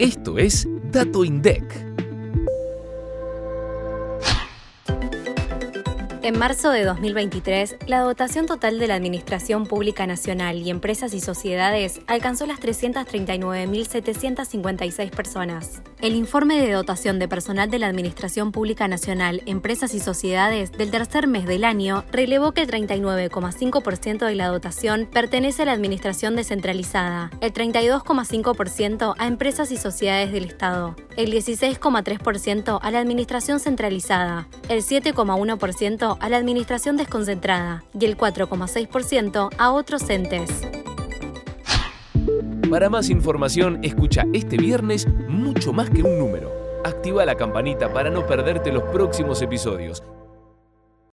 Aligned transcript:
Esto 0.00 0.38
es 0.38 0.66
Dato 0.90 1.26
INDEC. 1.26 1.89
En 6.22 6.38
marzo 6.38 6.70
de 6.70 6.84
2023, 6.84 7.76
la 7.86 8.00
dotación 8.00 8.44
total 8.44 8.78
de 8.78 8.86
la 8.86 8.94
Administración 8.94 9.64
Pública 9.64 10.06
Nacional 10.06 10.58
y 10.58 10.68
Empresas 10.68 11.14
y 11.14 11.20
Sociedades 11.20 12.02
alcanzó 12.08 12.44
las 12.44 12.60
339.756 12.60 15.10
personas. 15.12 15.80
El 16.02 16.14
informe 16.14 16.60
de 16.60 16.72
dotación 16.72 17.18
de 17.18 17.26
personal 17.26 17.70
de 17.70 17.78
la 17.78 17.86
Administración 17.86 18.52
Pública 18.52 18.86
Nacional, 18.86 19.40
Empresas 19.46 19.94
y 19.94 20.00
Sociedades 20.00 20.72
del 20.72 20.90
tercer 20.90 21.26
mes 21.26 21.46
del 21.46 21.64
año 21.64 22.04
relevó 22.12 22.52
que 22.52 22.60
el 22.62 22.70
39,5% 22.70 24.26
de 24.26 24.34
la 24.34 24.48
dotación 24.48 25.08
pertenece 25.10 25.62
a 25.62 25.66
la 25.66 25.72
Administración 25.72 26.36
descentralizada, 26.36 27.30
el 27.40 27.54
32,5% 27.54 29.14
a 29.16 29.26
empresas 29.26 29.72
y 29.72 29.78
sociedades 29.78 30.32
del 30.32 30.44
Estado, 30.44 30.96
el 31.16 31.32
16,3% 31.32 32.78
a 32.82 32.90
la 32.90 33.00
Administración 33.00 33.58
centralizada, 33.58 34.48
el 34.68 34.82
7,1% 34.82 36.09
a 36.20 36.28
la 36.28 36.36
administración 36.36 36.96
desconcentrada 36.96 37.84
y 37.98 38.04
el 38.04 38.16
4,6% 38.16 39.50
a 39.56 39.70
otros 39.72 40.08
entes. 40.10 40.50
Para 42.68 42.88
más 42.88 43.10
información, 43.10 43.78
escucha 43.82 44.24
este 44.32 44.56
viernes 44.56 45.06
mucho 45.28 45.72
más 45.72 45.90
que 45.90 46.02
un 46.02 46.18
número. 46.18 46.50
Activa 46.84 47.24
la 47.24 47.34
campanita 47.34 47.92
para 47.92 48.10
no 48.10 48.26
perderte 48.26 48.72
los 48.72 48.84
próximos 48.84 49.42
episodios 49.42 50.02